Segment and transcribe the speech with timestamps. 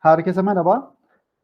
[0.00, 0.94] Herkese merhaba.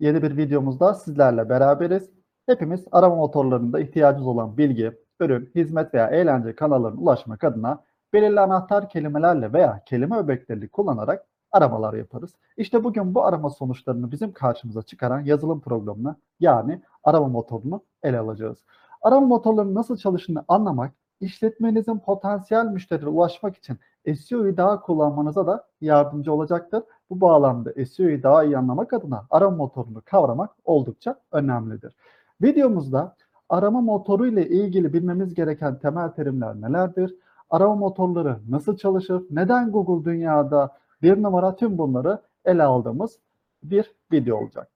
[0.00, 2.10] Yeni bir videomuzda sizlerle beraberiz.
[2.46, 8.88] Hepimiz arama motorlarında ihtiyacımız olan bilgi, ürün, hizmet veya eğlence kanallarına ulaşmak adına belirli anahtar
[8.88, 12.34] kelimelerle veya kelime öbeklerini kullanarak aramalar yaparız.
[12.56, 18.64] İşte bugün bu arama sonuçlarını bizim karşımıza çıkaran yazılım programını yani arama motorunu ele alacağız.
[19.02, 23.78] Arama motorlarının nasıl çalıştığını anlamak, işletmenizin potansiyel müşterilere ulaşmak için
[24.14, 26.82] SEO'yu daha kullanmanıza da yardımcı olacaktır.
[27.10, 31.96] Bu bağlamda SEO'yu daha iyi anlamak adına arama motorunu kavramak oldukça önemlidir.
[32.42, 33.16] Videomuzda
[33.48, 37.14] arama motoru ile ilgili bilmemiz gereken temel terimler nelerdir?
[37.50, 39.22] Arama motorları nasıl çalışır?
[39.30, 43.18] Neden Google dünyada bir numara tüm bunları ele aldığımız
[43.62, 44.68] bir video olacak.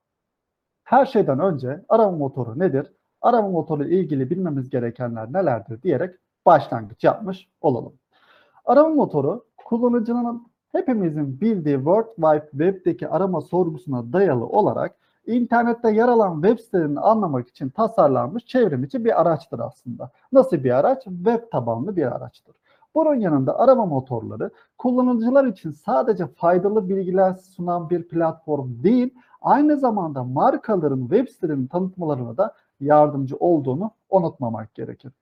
[0.84, 2.92] Her şeyden önce arama motoru nedir?
[3.22, 7.92] Arama motoru ile ilgili bilmemiz gerekenler nelerdir diyerek başlangıç yapmış olalım.
[8.64, 14.94] Arama motoru kullanıcının hepimizin bildiği World Wide Web'deki arama sorgusuna dayalı olarak
[15.26, 20.10] internette yer alan web sitelerini anlamak için tasarlanmış çevrimiçi bir araçtır aslında.
[20.32, 21.04] Nasıl bir araç?
[21.04, 22.56] Web tabanlı bir araçtır.
[22.94, 30.24] Bunun yanında arama motorları kullanıcılar için sadece faydalı bilgiler sunan bir platform değil, aynı zamanda
[30.24, 35.12] markaların web sitelerinin tanıtmalarına da yardımcı olduğunu unutmamak gerekir.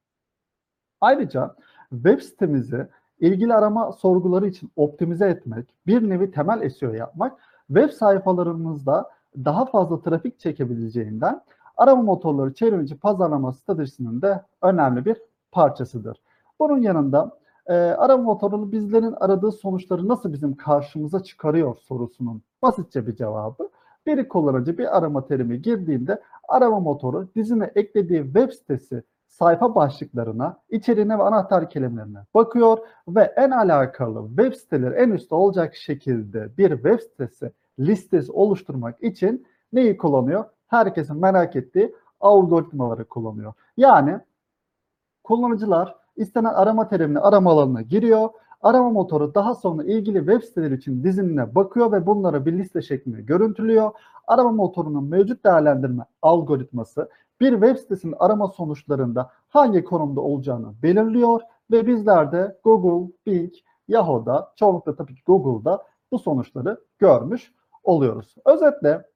[1.00, 1.54] Ayrıca
[1.90, 2.88] web sitemizi
[3.20, 10.00] ilgili arama sorguları için optimize etmek, bir nevi temel SEO yapmak, web sayfalarımızda daha fazla
[10.00, 11.42] trafik çekebileceğinden
[11.76, 15.16] arama motorları çevrimiçi pazarlama stratejisinin de önemli bir
[15.52, 16.22] parçasıdır.
[16.60, 23.16] Bunun yanında e, arama motoru bizlerin aradığı sonuçları nasıl bizim karşımıza çıkarıyor sorusunun basitçe bir
[23.16, 23.68] cevabı.
[24.06, 29.02] Bir kullanıcı bir arama terimi girdiğinde arama motoru dizine eklediği web sitesi
[29.38, 35.74] sayfa başlıklarına, içeriğine ve anahtar kelimelerine bakıyor ve en alakalı web siteleri en üstte olacak
[35.74, 40.44] şekilde bir web sitesi listesi oluşturmak için neyi kullanıyor?
[40.66, 43.52] Herkesin merak ettiği algoritmaları kullanıyor.
[43.76, 44.18] Yani
[45.24, 48.28] kullanıcılar istenen arama terimini arama alanına giriyor.
[48.62, 53.22] Arama motoru daha sonra ilgili web siteleri için dizinine bakıyor ve bunları bir liste şeklinde
[53.22, 53.90] görüntülüyor.
[54.26, 57.08] Arama motorunun mevcut değerlendirme algoritması
[57.40, 61.40] bir web sitesinin arama sonuçlarında hangi konumda olacağını belirliyor
[61.70, 63.52] ve bizler de Google, Bing,
[63.88, 67.52] Yahoo'da, çoğunlukla tabii ki Google'da bu sonuçları görmüş
[67.84, 68.34] oluyoruz.
[68.44, 69.06] Özetle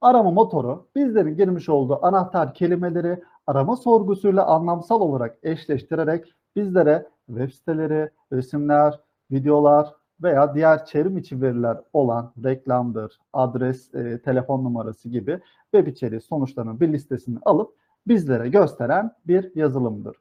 [0.00, 8.10] arama motoru bizlerin girmiş olduğu anahtar kelimeleri arama sorgusuyla anlamsal olarak eşleştirerek bizlere web siteleri,
[8.32, 9.00] resimler,
[9.30, 15.40] videolar veya diğer çevrim içi veriler olan reklamdır, adres, e, telefon numarası gibi
[15.74, 17.74] web içeriği sonuçlarının bir listesini alıp
[18.06, 20.16] bizlere gösteren bir yazılımdır.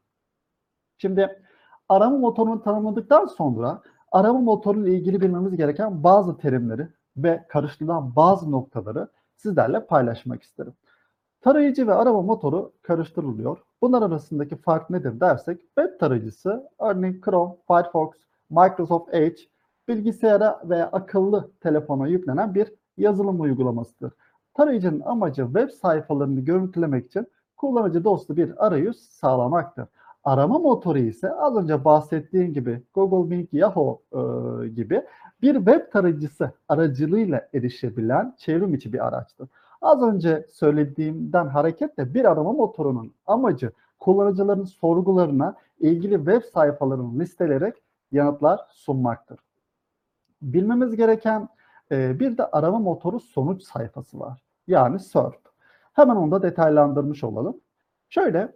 [0.97, 1.41] Şimdi
[1.89, 3.81] arama motorunu tanımladıktan sonra
[4.11, 6.87] arama motoru ile ilgili bilmemiz gereken bazı terimleri
[7.17, 10.73] ve karıştırılan bazı noktaları sizlerle paylaşmak isterim.
[11.41, 13.57] Tarayıcı ve arama motoru karıştırılıyor.
[13.81, 18.09] Bunlar arasındaki fark nedir dersek web tarayıcısı örneğin Chrome, Firefox,
[18.49, 19.41] Microsoft Edge
[19.91, 24.13] bilgisayara veya akıllı telefona yüklenen bir yazılım uygulamasıdır.
[24.53, 29.85] Tarayıcının amacı web sayfalarını görüntülemek için kullanıcı dostu bir arayüz sağlamaktır.
[30.23, 35.01] Arama motoru ise az önce bahsettiğim gibi Google, Bing, Yahoo e, gibi
[35.41, 39.47] bir web tarayıcısı aracılığıyla erişebilen çevrim içi bir araçtır.
[39.81, 47.75] Az önce söylediğimden hareketle bir arama motorunun amacı kullanıcıların sorgularına ilgili web sayfalarını listeleyerek
[48.11, 49.39] yanıtlar sunmaktır.
[50.41, 51.49] Bilmemiz gereken
[51.91, 54.41] e, bir de arama motoru sonuç sayfası var.
[54.67, 55.41] Yani SERP.
[55.93, 57.57] Hemen onu da detaylandırmış olalım.
[58.09, 58.55] Şöyle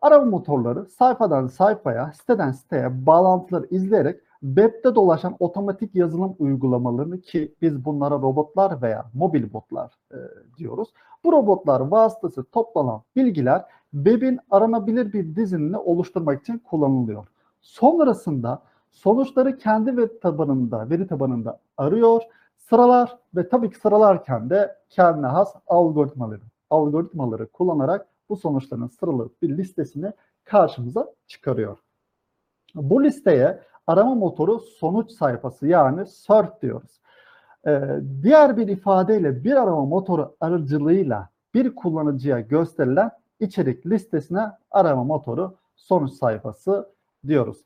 [0.00, 7.84] arama motorları sayfadan sayfaya, siteden siteye bağlantıları izleyerek webde dolaşan otomatik yazılım uygulamalarını ki biz
[7.84, 10.16] bunlara robotlar veya mobil botlar e,
[10.58, 10.88] diyoruz.
[11.24, 17.26] Bu robotlar vasıtası toplanan bilgiler webin aranabilir bir dizinini oluşturmak için kullanılıyor.
[17.60, 18.62] Sonrasında
[18.96, 22.22] sonuçları kendi web tabanında, veri tabanında arıyor,
[22.56, 26.40] sıralar ve tabii ki sıralarken de kendine has algoritmaları,
[26.70, 30.12] algoritmaları kullanarak bu sonuçların sıralı bir listesini
[30.44, 31.78] karşımıza çıkarıyor.
[32.74, 37.00] Bu listeye arama motoru sonuç sayfası yani SERP diyoruz.
[37.66, 37.80] Ee,
[38.22, 43.10] diğer bir ifadeyle bir arama motoru aracılığıyla bir kullanıcıya gösterilen
[43.40, 46.88] içerik listesine arama motoru sonuç sayfası
[47.26, 47.58] diyoruz.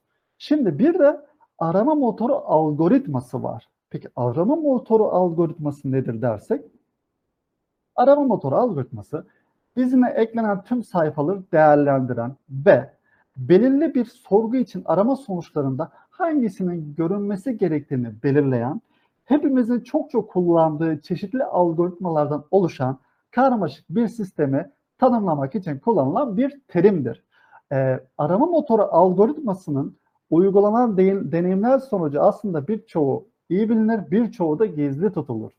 [0.42, 1.20] Şimdi bir de
[1.58, 3.68] arama motoru algoritması var.
[3.90, 6.64] Peki arama motoru algoritması nedir dersek?
[7.96, 9.26] Arama motoru algoritması
[9.76, 12.92] dizine eklenen tüm sayfaları değerlendiren ve
[13.36, 18.80] belirli bir sorgu için arama sonuçlarında hangisinin görünmesi gerektiğini belirleyen
[19.24, 22.98] hepimizin çok çok kullandığı çeşitli algoritmalardan oluşan
[23.30, 27.24] karmaşık bir sistemi tanımlamak için kullanılan bir terimdir.
[27.72, 29.99] Ee, arama motoru algoritmasının
[30.30, 35.50] uygulanan de- deneyimler sonucu aslında birçoğu iyi bilinir, birçoğu da gizli tutulur.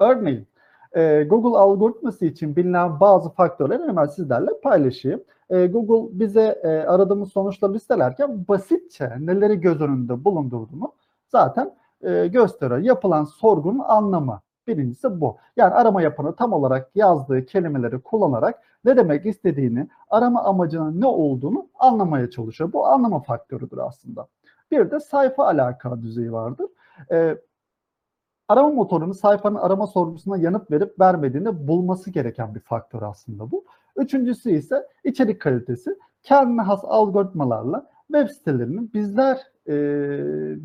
[0.00, 0.46] Örneğin
[0.92, 5.24] e, Google algoritması için bilinen bazı faktörleri hemen sizlerle paylaşayım.
[5.50, 10.92] E, Google bize e, aradığımız sonuçları listelerken basitçe neleri göz önünde bulundurduğunu
[11.28, 12.80] zaten e, gösteriyor.
[12.80, 15.36] Yapılan sorgunun anlamı birincisi bu.
[15.56, 21.68] Yani arama yapanı tam olarak yazdığı kelimeleri kullanarak ne demek istediğini, arama amacının ne olduğunu
[21.78, 22.72] anlamaya çalışıyor.
[22.72, 24.26] Bu anlama faktörüdür aslında.
[24.70, 26.66] Bir de sayfa alaka düzeyi vardır.
[27.10, 27.36] E,
[28.48, 33.64] arama motorunun sayfanın arama sorgusuna yanıt verip vermediğini bulması gereken bir faktör aslında bu.
[33.96, 35.98] Üçüncüsü ise içerik kalitesi.
[36.22, 39.72] Kendine has algoritmalarla web sitelerinin bizler e,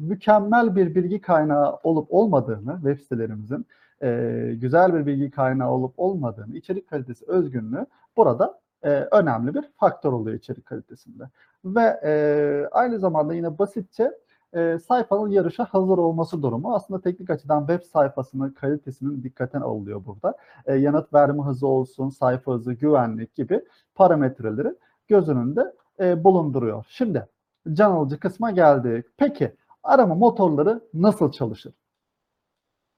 [0.08, 3.66] mükemmel bir bilgi kaynağı olup olmadığını, web sitelerimizin
[4.04, 7.86] e, güzel bir bilgi kaynağı olup olmadığını, içerik kalitesi özgünlüğü
[8.18, 11.24] burada e, önemli bir faktör oluyor içerik kalitesinde.
[11.66, 14.12] Ve e, aynı zamanda yine basitçe
[14.54, 20.38] e, sayfanın yarışa hazır olması durumu aslında teknik açıdan web sayfasının kalitesinin dikkaten alınıyor burada.
[20.66, 23.66] E, yanıt verme hızı olsun, sayfa hızı, güvenlik gibi
[23.96, 24.76] parametreleri
[25.08, 26.86] göz önünde e, bulunduruyor.
[26.90, 27.28] Şimdi
[27.74, 29.06] can alıcı kısma geldik.
[29.18, 31.74] Peki arama motorları nasıl çalışır?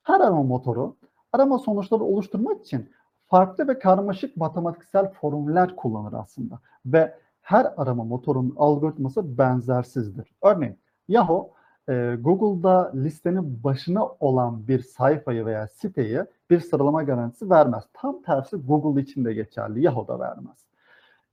[0.03, 0.95] Her arama motoru
[1.33, 2.89] arama sonuçları oluşturmak için
[3.27, 6.59] farklı ve karmaşık matematiksel formüller kullanır aslında.
[6.85, 10.31] Ve her arama motorunun algoritması benzersizdir.
[10.41, 10.77] Örneğin
[11.07, 11.49] Yahoo
[11.89, 16.19] e, Google'da listenin başına olan bir sayfayı veya siteyi
[16.49, 17.83] bir sıralama garantisi vermez.
[17.93, 19.83] Tam tersi Google için de geçerli.
[19.83, 20.57] Yahoo da vermez.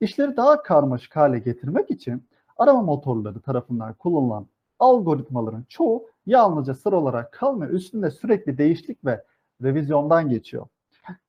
[0.00, 2.24] İşleri daha karmaşık hale getirmek için
[2.58, 4.46] arama motorları tarafından kullanılan
[4.80, 7.70] algoritmaların çoğu yalnızca sıra olarak kalmıyor.
[7.72, 9.24] Üstünde sürekli değişiklik ve
[9.62, 10.66] revizyondan geçiyor.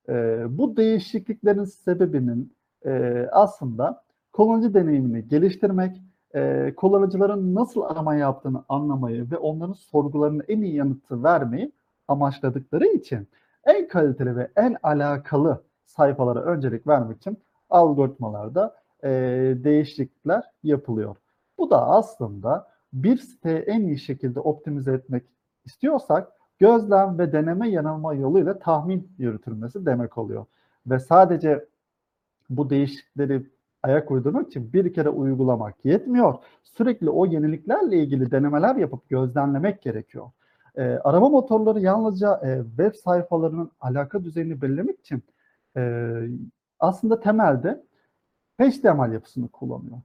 [0.08, 2.54] E, bu değişikliklerin sebebinin
[2.84, 4.02] e, aslında
[4.32, 6.02] kullanıcı deneyimini geliştirmek,
[6.34, 11.72] e, kullanıcıların nasıl arama yaptığını anlamayı ve onların sorgularına en iyi yanıtı vermeyi
[12.08, 13.28] amaçladıkları için
[13.64, 17.38] en kaliteli ve en alakalı sayfalara öncelik vermek için
[17.70, 19.10] algoritmalarda e,
[19.64, 21.16] değişiklikler yapılıyor.
[21.58, 25.24] Bu da aslında bir siteyi en iyi şekilde optimize etmek
[25.64, 30.46] istiyorsak gözlem ve deneme yanılma yoluyla tahmin yürütülmesi demek oluyor.
[30.86, 31.66] Ve sadece
[32.50, 33.46] bu değişiklikleri
[33.82, 36.34] ayak uydurmak için bir kere uygulamak yetmiyor.
[36.62, 40.30] Sürekli o yeniliklerle ilgili denemeler yapıp gözlemlemek gerekiyor.
[40.76, 45.22] E, arama motorları yalnızca e, web sayfalarının alaka düzeyini belirlemek için
[45.76, 46.12] e,
[46.80, 47.82] aslında temelde
[48.60, 49.98] HTML yapısını kullanıyor.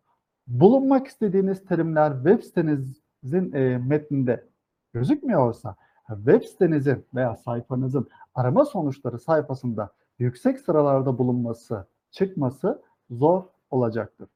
[0.48, 4.46] Bulunmak istediğiniz terimler web sitenizin e, metninde
[4.94, 5.76] gözükmüyorsa
[6.08, 9.90] web sitenizin veya sayfanızın arama sonuçları sayfasında
[10.20, 14.30] yüksek sıralarda bulunması, çıkması zor olacaktır.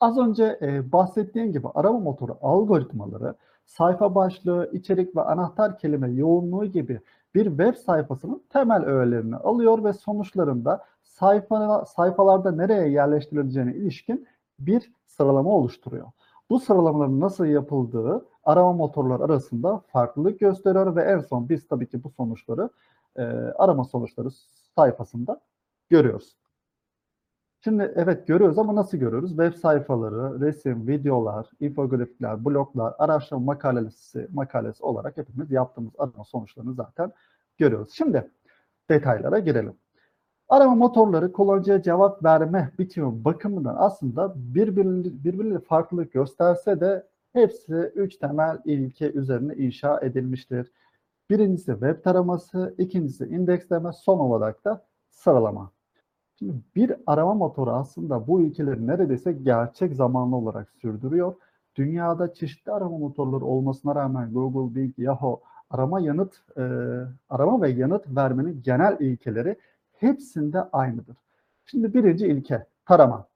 [0.00, 3.34] Az önce e, bahsettiğim gibi arama motoru algoritmaları
[3.66, 7.00] sayfa başlığı, içerik ve anahtar kelime yoğunluğu gibi
[7.34, 14.26] bir web sayfasının temel öğelerini alıyor ve sonuçlarında sayfa, sayfalarda nereye yerleştirileceğine ilişkin
[14.58, 16.06] bir sıralama oluşturuyor.
[16.50, 22.04] Bu sıralamaların nasıl yapıldığı arama motorları arasında farklılık gösteriyor ve en son biz tabii ki
[22.04, 22.70] bu sonuçları
[23.16, 23.22] e,
[23.58, 24.30] arama sonuçları
[24.74, 25.40] sayfasında
[25.90, 26.36] görüyoruz.
[27.64, 29.30] Şimdi evet görüyoruz ama nasıl görüyoruz?
[29.30, 37.12] Web sayfaları, resim, videolar, infografikler, bloglar, araştırma makalesi, makalesi olarak hepimiz yaptığımız arama sonuçlarını zaten
[37.58, 37.92] görüyoruz.
[37.92, 38.30] Şimdi
[38.90, 39.83] detaylara girelim.
[40.48, 48.16] Arama motorları kullanıcıya cevap verme biçimi bakımından aslında birbirleri, birbirleri farklılık gösterse de hepsi üç
[48.16, 50.72] temel ilke üzerine inşa edilmiştir.
[51.30, 55.70] Birincisi web taraması, ikincisi indeksleme, son olarak da sıralama.
[56.38, 61.34] Şimdi bir arama motoru aslında bu ilkeleri neredeyse gerçek zamanlı olarak sürdürüyor.
[61.76, 66.62] Dünyada çeşitli arama motorları olmasına rağmen Google, Bing, Yahoo arama yanıt e,
[67.28, 69.56] arama ve yanıt vermenin genel ilkeleri
[70.04, 71.16] hepsinde aynıdır.
[71.66, 73.28] Şimdi birinci ilke tarama.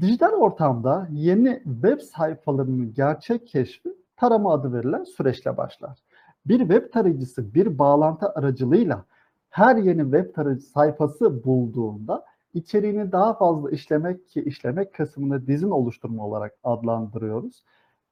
[0.00, 5.98] Dijital ortamda yeni web sayfalarının gerçek keşfi tarama adı verilen süreçle başlar.
[6.46, 9.04] Bir web tarayıcısı bir bağlantı aracılığıyla
[9.50, 12.24] her yeni web tarayıcı sayfası bulduğunda
[12.54, 17.64] içeriğini daha fazla işlemek ki işlemek kısmını dizin oluşturma olarak adlandırıyoruz.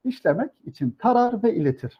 [0.03, 1.99] İşlemek için tarar ve iletir.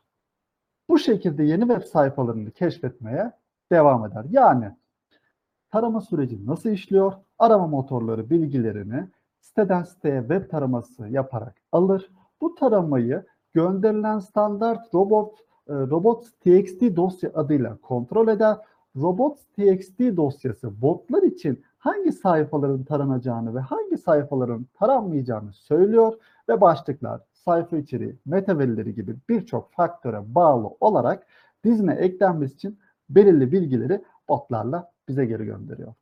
[0.89, 3.31] Bu şekilde yeni web sayfalarını keşfetmeye
[3.71, 4.25] devam eder.
[4.29, 4.71] Yani
[5.71, 7.13] tarama süreci nasıl işliyor?
[7.39, 9.07] Arama motorları bilgilerini
[9.41, 12.11] siteden siteye web taraması yaparak alır.
[12.41, 18.57] Bu taramayı gönderilen standart robot e, robots.txt dosya adıyla kontrol eder.
[18.95, 26.13] Robots.txt dosyası botlar için hangi sayfaların taranacağını ve hangi sayfaların taranmayacağını söylüyor
[26.49, 31.27] ve başlıklar, sayfa içeriği, meta verileri gibi birçok faktöre bağlı olarak
[31.65, 35.93] dizine eklenmesi için belirli bilgileri botlarla bize geri gönderiyor.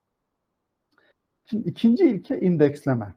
[1.46, 3.14] Şimdi ikinci ilke indeksleme.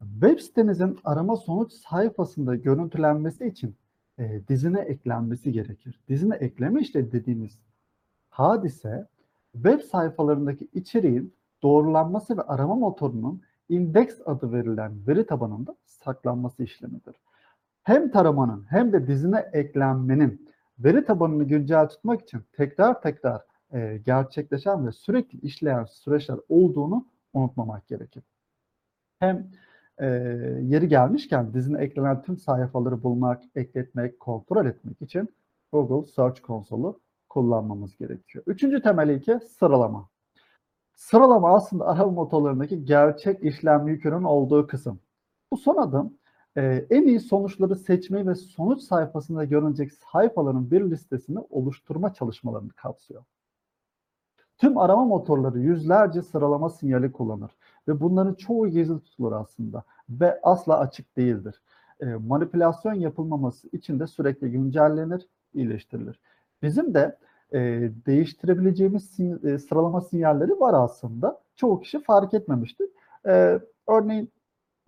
[0.00, 3.76] Web sitemizin arama sonuç sayfasında görüntülenmesi için
[4.18, 6.00] e, dizine eklenmesi gerekir.
[6.08, 7.58] Dizine ekleme işte dediğimiz
[8.28, 9.06] hadise
[9.52, 17.16] web sayfalarındaki içeriğin doğrulanması ve arama motorunun indeks adı verilen veri tabanında saklanması işlemidir.
[17.82, 20.48] Hem taramanın hem de dizine eklenmenin
[20.78, 27.88] veri tabanını güncel tutmak için tekrar tekrar e, gerçekleşen ve sürekli işleyen süreçler olduğunu unutmamak
[27.88, 28.22] gerekir.
[29.18, 29.50] Hem
[29.98, 30.06] e,
[30.62, 35.28] yeri gelmişken dizine eklenen tüm sayfaları bulmak, ekletmek, kontrol etmek için
[35.72, 38.44] Google Search Console'u kullanmamız gerekiyor.
[38.46, 40.08] Üçüncü temel ilke sıralama.
[40.94, 45.00] Sıralama aslında arama motorlarındaki gerçek işlem yükünün olduğu kısım.
[45.52, 46.18] Bu son adım
[46.56, 53.24] e, en iyi sonuçları seçmeyi ve sonuç sayfasında görünecek sayfaların bir listesini oluşturma çalışmalarını kapsıyor.
[54.58, 57.50] Tüm arama motorları yüzlerce sıralama sinyali kullanır
[57.88, 61.62] ve bunların çoğu gizli tutulur aslında ve asla açık değildir.
[62.00, 66.20] E, manipülasyon yapılmaması için de sürekli güncellenir, iyileştirilir.
[66.62, 67.18] Bizim de
[67.52, 67.58] e,
[68.06, 71.40] değiştirebileceğimiz sin e, sıralama sinyalleri var aslında.
[71.56, 72.88] Çoğu kişi fark etmemiştir.
[73.26, 74.32] E, örneğin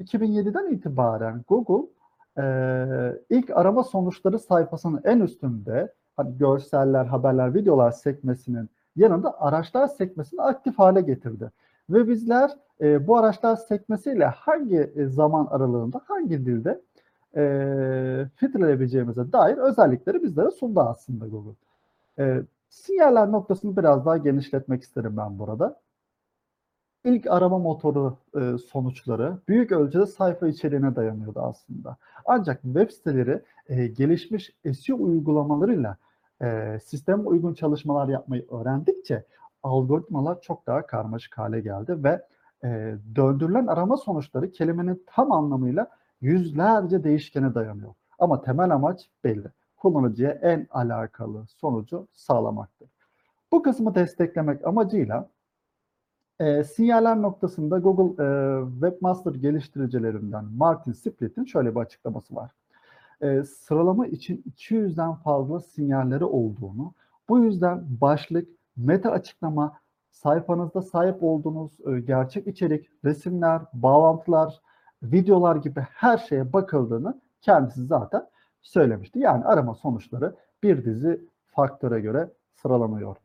[0.00, 1.90] 2007'den itibaren Google
[2.38, 2.44] e,
[3.30, 8.70] ilk arama sonuçları sayfasının en üstünde hani görseller, haberler, videolar sekmesinin
[9.00, 11.50] yanında araçlar sekmesini aktif hale getirdi.
[11.90, 16.80] Ve bizler e, bu araçlar sekmesiyle hangi e, zaman aralığında, hangi dilde
[17.36, 17.42] e,
[18.36, 21.56] filtreleyebileceğimize dair özellikleri bizlere sundu aslında Google.
[22.18, 25.80] E, sinyaller noktasını biraz daha genişletmek isterim ben burada.
[27.04, 31.96] İlk arama motoru e, sonuçları büyük ölçüde sayfa içeriğine dayanıyordu aslında.
[32.24, 35.96] Ancak web siteleri e, gelişmiş SEO uygulamalarıyla
[36.42, 39.24] e, sisteme uygun çalışmalar yapmayı öğrendikçe
[39.62, 42.26] algoritmalar çok daha karmaşık hale geldi ve
[42.64, 47.94] e, döndürülen arama sonuçları kelimenin tam anlamıyla yüzlerce değişkene dayanıyor.
[48.18, 49.48] Ama temel amaç belli.
[49.76, 52.88] Kullanıcıya en alakalı sonucu sağlamaktır.
[53.52, 55.28] Bu kısmı desteklemek amacıyla
[56.40, 58.26] e, sinyaller noktasında Google e,
[58.72, 62.50] Webmaster geliştiricilerinden Martin Splitt'in şöyle bir açıklaması var.
[63.22, 66.92] E, sıralama için 200'den fazla sinyalleri olduğunu,
[67.28, 69.76] bu yüzden başlık, meta açıklama,
[70.10, 74.60] sayfanızda sahip olduğunuz e, gerçek içerik, resimler, bağlantılar,
[75.02, 78.26] videolar gibi her şeye bakıldığını kendisi zaten
[78.62, 79.18] söylemişti.
[79.18, 83.16] Yani arama sonuçları bir dizi faktöre göre sıralanıyor.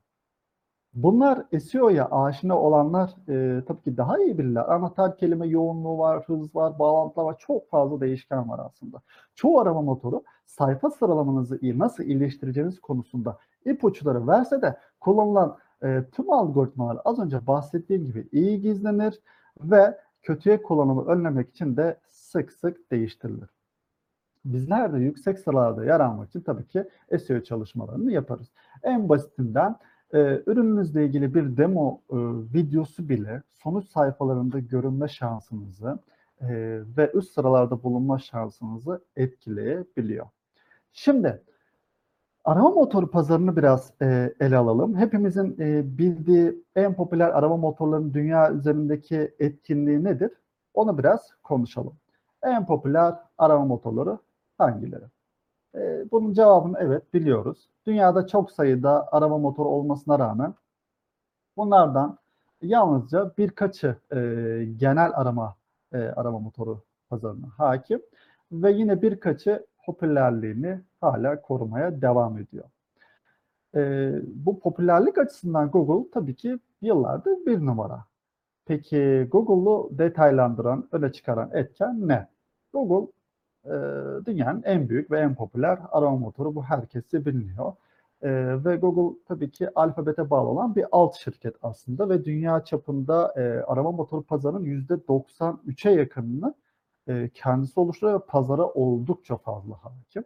[0.95, 4.73] Bunlar SEO'ya aşina olanlar e, tabii ki daha iyi bilirler.
[4.73, 7.35] Anahtar kelime yoğunluğu var, hız var, bağlantılar var.
[7.39, 9.01] Çok fazla değişken var aslında.
[9.35, 16.97] Çoğu arama motoru sayfa sıralamanızı nasıl iyileştireceğiniz konusunda ipuçları verse de kullanılan e, tüm algoritmalar
[17.05, 19.21] az önce bahsettiğim gibi iyi gizlenir
[19.59, 23.49] ve kötüye kullanımı önlemek için de sık sık değiştirilir.
[24.45, 28.47] Bizler de yüksek sıralarda yer almak için tabii ki SEO çalışmalarını yaparız.
[28.83, 29.75] En basitinden
[30.13, 32.15] e, ürününüzle ilgili bir demo e,
[32.53, 35.99] videosu bile sonuç sayfalarında görünme şansınızı
[36.41, 36.47] e,
[36.97, 40.25] ve üst sıralarda bulunma şansınızı etkileyebiliyor.
[40.93, 41.41] Şimdi
[42.43, 44.97] arama motoru pazarını biraz e, ele alalım.
[44.97, 45.57] Hepimizin
[45.97, 50.31] bildiği en popüler arama motorlarının dünya üzerindeki etkinliği nedir?
[50.73, 51.93] Onu biraz konuşalım.
[52.43, 54.17] En popüler arama motorları
[54.57, 55.14] hangileri?
[55.75, 57.69] E, bunun cevabını evet biliyoruz.
[57.87, 60.53] Dünyada çok sayıda arama motoru olmasına rağmen
[61.57, 62.17] bunlardan
[62.61, 64.17] yalnızca birkaçı e,
[64.77, 65.55] genel arama
[65.93, 68.01] e, arama motoru pazarına hakim
[68.51, 72.65] ve yine birkaçı popülerliğini hala korumaya devam ediyor.
[73.75, 78.05] E, bu popülerlik açısından Google tabii ki yıllardır bir numara.
[78.65, 82.27] Peki Google'u detaylandıran, öne çıkaran etken ne?
[82.73, 83.11] Google
[83.65, 83.75] e,
[84.25, 86.55] dünyanın en büyük ve en popüler arama motoru.
[86.55, 87.73] Bu herkese biliniyor.
[88.21, 88.29] E,
[88.65, 93.63] ve Google tabii ki alfabete bağlı olan bir alt şirket aslında ve dünya çapında e,
[93.63, 96.53] arama motoru pazarının %93'e yakınını
[97.07, 100.23] e, kendisi oluşturuyor ve pazara oldukça fazla hakim.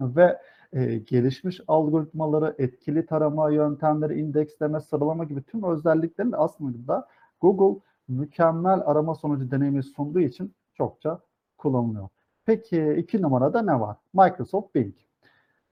[0.00, 0.38] Ve
[0.72, 7.08] e, gelişmiş algoritmaları, etkili tarama yöntemleri, indeksleme, sıralama gibi tüm özelliklerin aslında
[7.40, 11.20] Google mükemmel arama sonucu deneyimi sunduğu için çokça
[11.58, 12.08] kullanılıyor.
[12.46, 13.96] Peki iki numarada ne var?
[14.14, 14.94] Microsoft Bing.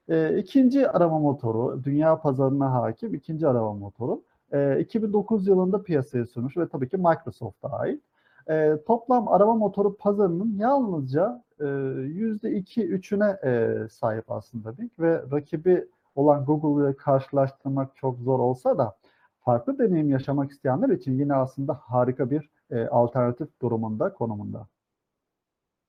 [0.09, 4.21] E, ikinci arama motoru, dünya pazarına hakim ikinci arama motoru.
[4.53, 8.01] E, 2009 yılında piyasaya sürmüş ve tabii ki Microsoft'a ait.
[8.49, 16.45] E, toplam arama motoru pazarının yalnızca e, %2-3'üne e, sahip aslında Bing ve rakibi olan
[16.45, 18.95] Google ile karşılaştırmak çok zor olsa da
[19.39, 24.67] farklı deneyim yaşamak isteyenler için yine aslında harika bir e, alternatif durumunda, konumunda.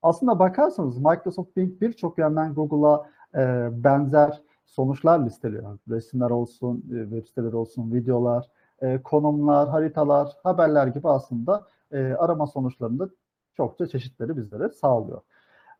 [0.03, 5.79] Aslında bakarsanız Microsoft Bing birçok yönden Google'a e, benzer sonuçlar listeliyor.
[5.89, 8.49] Resimler olsun, e, web siteleri olsun, videolar,
[8.83, 13.09] e, konumlar, haritalar, haberler gibi aslında e, arama sonuçlarında
[13.57, 15.21] çokça çeşitleri bizlere sağlıyor.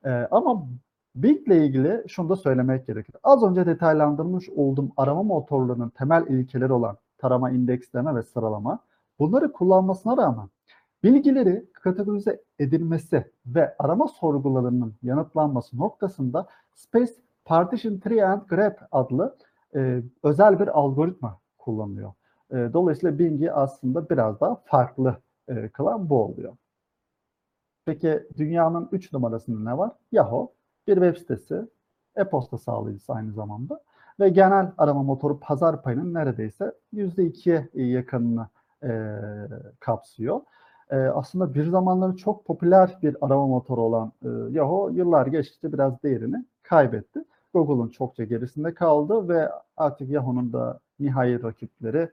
[0.05, 0.67] E, ama
[1.15, 3.17] Bing ile ilgili şunu da söylemek gerekir.
[3.23, 8.79] Az önce detaylandırmış olduğum arama motorlarının temel ilkeleri olan tarama, indeksleme ve sıralama
[9.19, 10.49] bunları kullanmasına rağmen
[11.07, 17.13] bilgileri kategorize edilmesi ve arama sorgularının yanıtlanması noktasında Space
[17.45, 19.37] Partition Tree and Grab adlı
[19.75, 22.13] e, özel bir algoritma kullanıyor.
[22.51, 25.17] E, dolayısıyla Bing'i aslında biraz daha farklı
[25.49, 26.57] e, kılan bu oluyor.
[27.85, 29.93] Peki dünyanın 3 numarasında ne var?
[30.13, 30.53] Yahoo,
[30.87, 31.69] bir web sitesi,
[32.17, 33.81] e-posta sağlayıcısı aynı zamanda
[34.21, 38.49] ve genel arama motoru pazar payının neredeyse %2'ye yakınını
[38.83, 38.91] e,
[39.81, 40.41] kapsıyor.
[40.91, 46.03] E, aslında bir zamanları çok popüler bir arama motoru olan e, Yahoo yıllar geçtikçe biraz
[46.03, 47.25] değerini kaybetti.
[47.55, 52.11] Google'un çokça gerisinde kaldı ve artık Yahoo'nun da nihai rakipleri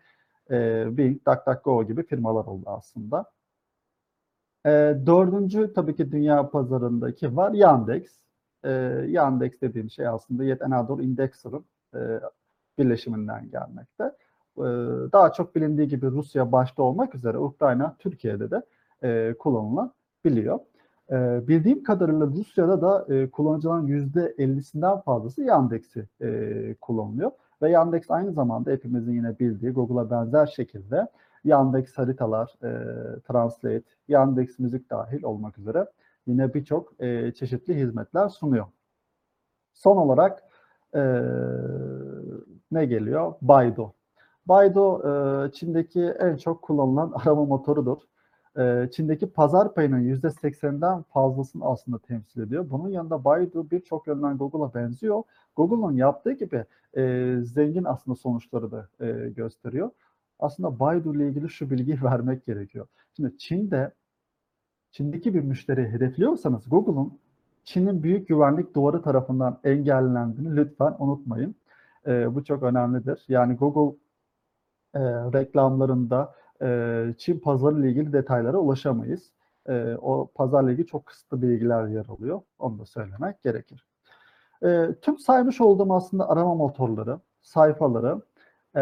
[0.52, 3.26] e, Bing, DuckDuckGo gibi firmalar oldu aslında.
[4.66, 4.70] E,
[5.06, 8.04] dördüncü tabii ki dünya pazarındaki var Yandex.
[8.64, 8.70] E,
[9.08, 11.66] Yandex dediğim şey aslında Yet Another Indexer'ın
[11.96, 12.00] e,
[12.78, 14.12] birleşiminden gelmekte.
[14.58, 14.64] E,
[15.12, 18.62] daha çok bilindiği gibi Rusya başta olmak üzere Ukrayna, Türkiye'de de
[19.04, 20.60] e, kullanılabiliyor.
[21.12, 27.32] E, bildiğim kadarıyla Rusya'da da e, kullanıcıların %50'sinden fazlası Yandex'i e, kullanılıyor.
[27.62, 31.08] Ve Yandex aynı zamanda hepimizin yine bildiği Google'a benzer şekilde
[31.44, 32.70] Yandex haritalar, e,
[33.20, 35.86] Translate, Yandex müzik dahil olmak üzere
[36.28, 38.66] yine birçok e, çeşitli hizmetler sunuyor.
[39.74, 40.44] Son olarak
[40.96, 41.02] e,
[42.72, 43.34] ne geliyor?
[43.42, 43.94] Baidu.
[44.46, 47.98] Baidu e, Çin'deki en çok kullanılan arama motorudur.
[48.58, 52.70] E, Çin'deki pazar payının %80'den fazlasını aslında temsil ediyor.
[52.70, 55.24] Bunun yanında Baidu birçok yönden Google'a benziyor.
[55.56, 56.66] Google'un yaptığı gibi
[56.98, 58.88] e, zengin aslında sonuçları da
[59.28, 59.90] gösteriyor.
[60.40, 62.88] Aslında Baidu ile ilgili şu bilgiyi vermek gerekiyor.
[63.16, 63.92] Şimdi Çin'de
[64.92, 67.20] Çin'deki bir müşteri hedefliyorsanız Google'un
[67.64, 71.56] Çin'in büyük güvenlik duvarı tarafından engellendiğini lütfen unutmayın.
[72.08, 73.26] E, bu çok önemlidir.
[73.28, 73.98] Yani Google
[74.96, 75.00] e,
[75.34, 79.32] reklamlarında e, Çin pazarı ile ilgili detaylara ulaşamayız.
[79.70, 82.42] E, o pazarla ilgili çok kısıtlı bilgiler yer alıyor.
[82.60, 83.86] Onu da söylemek gerekir.
[84.64, 88.22] E, tüm saymış olduğum aslında arama motorları, sayfaları
[88.76, 88.80] e,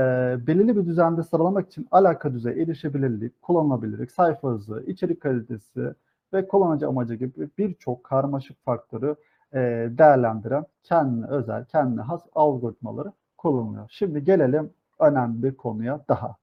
[0.47, 5.93] belirli bir düzende sıralamak için alaka düzey, erişebilirlik, kullanılabilirlik, sayfa hızı, içerik kalitesi
[6.33, 9.15] ve kullanıcı amacı gibi birçok karmaşık faktörü
[9.53, 9.59] e,
[9.97, 13.87] değerlendiren kendine özel, kendine has algoritmaları kullanılıyor.
[13.89, 14.69] Şimdi gelelim
[15.01, 16.35] önemli bir konuya daha.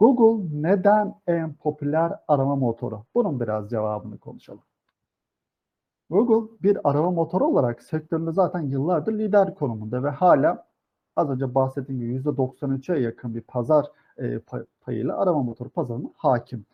[0.00, 3.04] Google neden en popüler arama motoru?
[3.14, 4.62] Bunun biraz cevabını konuşalım.
[6.10, 10.66] Google bir arama motoru olarak sektöründe zaten yıllardır lider konumunda ve hala
[11.16, 13.86] az önce bahsettiğim gibi %93'e yakın bir pazar
[14.18, 14.40] e,
[14.80, 16.66] payıyla arama motoru pazarına hakim.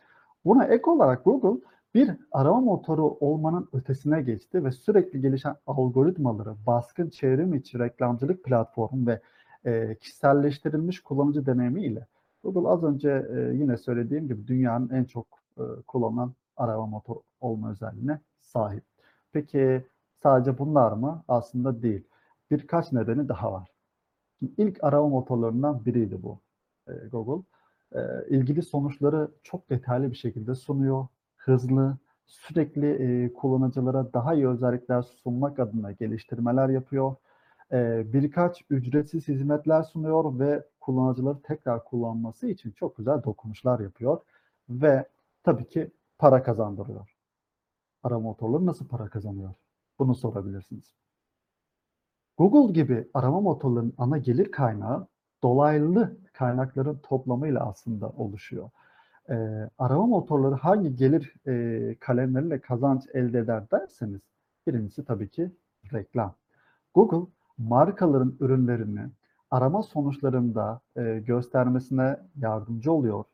[0.45, 1.61] Buna ek olarak Google
[1.93, 9.07] bir arama motoru olmanın ötesine geçti ve sürekli gelişen algoritmaları, baskın çevrim içi reklamcılık platformu
[9.07, 9.21] ve
[9.65, 12.07] e, kişiselleştirilmiş kullanıcı deneyimiyle
[12.43, 17.71] Google az önce e, yine söylediğim gibi dünyanın en çok e, kullanılan arama motoru olma
[17.71, 18.83] özelliğine sahip.
[19.31, 19.85] Peki
[20.23, 21.23] sadece bunlar mı?
[21.27, 22.03] Aslında değil.
[22.51, 23.69] Birkaç nedeni daha var.
[24.57, 26.39] İlk arama motorlarından biriydi bu
[26.87, 27.43] e, Google.
[27.91, 31.07] E, ilgili sonuçları çok detaylı bir şekilde sunuyor.
[31.37, 37.15] Hızlı, sürekli e, kullanıcılara daha iyi özellikler sunmak adına geliştirmeler yapıyor.
[37.71, 44.21] E, birkaç ücretsiz hizmetler sunuyor ve kullanıcıları tekrar kullanması için çok güzel dokunuşlar yapıyor.
[44.69, 45.05] Ve
[45.43, 47.15] tabii ki para kazandırıyor.
[48.03, 49.53] Arama motorları nasıl para kazanıyor?
[49.99, 50.93] Bunu sorabilirsiniz.
[52.37, 55.07] Google gibi arama motorlarının ana gelir kaynağı
[55.43, 58.69] dolaylı kaynakların toplamıyla aslında oluşuyor.
[59.29, 64.21] Ee, arama motorları hangi gelir e, kalemleriyle kazanç elde eder derseniz
[64.67, 65.51] birincisi tabii ki
[65.93, 66.35] reklam.
[66.93, 69.09] Google markaların ürünlerini
[69.51, 73.25] arama sonuçlarında e, göstermesine yardımcı oluyor.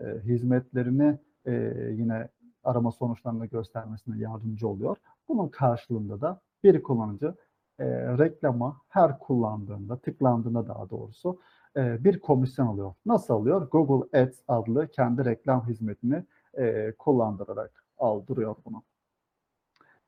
[0.00, 1.52] E, hizmetlerini e,
[1.92, 2.28] yine
[2.64, 4.96] arama sonuçlarında göstermesine yardımcı oluyor.
[5.28, 7.34] Bunun karşılığında da bir kullanıcı
[7.78, 7.86] e,
[8.18, 11.40] reklama her kullandığında, tıklandığında daha doğrusu
[11.76, 12.94] e, bir komisyon alıyor.
[13.06, 13.70] Nasıl alıyor?
[13.70, 16.24] Google Ads adlı kendi reklam hizmetini
[16.54, 18.82] e, kullandırarak aldırıyor bunu.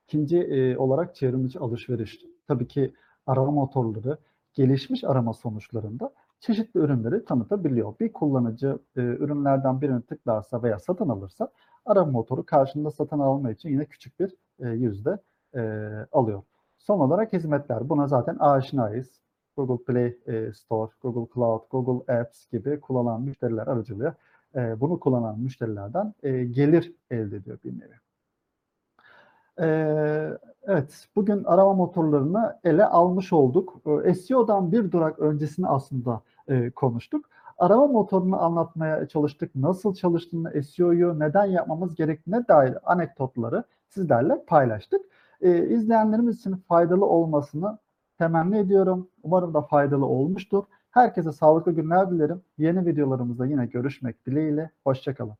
[0.04, 2.20] İkinci e, olarak çevrimiçi alışveriş.
[2.46, 2.94] Tabii ki
[3.28, 4.18] arama motorları
[4.54, 6.10] gelişmiş arama sonuçlarında
[6.40, 7.94] çeşitli ürünleri tanıtabiliyor.
[8.00, 11.48] Bir kullanıcı e, ürünlerden birini tıklarsa veya satın alırsa
[11.86, 15.18] arama motoru karşında satın alma için yine küçük bir e, yüzde
[15.54, 15.60] e,
[16.12, 16.42] alıyor.
[16.78, 17.88] Son olarak hizmetler.
[17.88, 19.20] Buna zaten aşinayız.
[19.56, 24.14] Google Play e, Store, Google Cloud, Google Apps gibi kullanan müşteriler aracılığıyla
[24.54, 28.07] e, bunu kullanan müşterilerden e, gelir elde ediyor bir nevi.
[29.60, 33.82] Ee, evet, bugün arama motorlarını ele almış olduk.
[34.04, 37.30] Ee, SEO'dan bir durak öncesini aslında e, konuştuk.
[37.58, 39.54] Arama motorunu anlatmaya çalıştık.
[39.54, 45.00] Nasıl çalıştığını, SEO'yu neden yapmamız gerektiğine dair anekdotları sizlerle paylaştık.
[45.40, 47.78] Ee, izleyenlerimiz için faydalı olmasını
[48.18, 49.08] temenni ediyorum.
[49.22, 50.64] Umarım da faydalı olmuştur.
[50.90, 52.42] Herkese sağlıklı günler dilerim.
[52.58, 54.70] Yeni videolarımızda yine görüşmek dileğiyle.
[54.84, 55.36] Hoşçakalın.